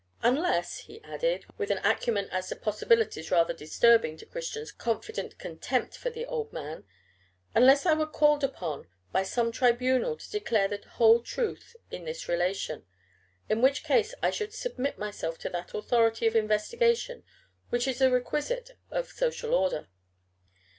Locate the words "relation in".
12.27-13.61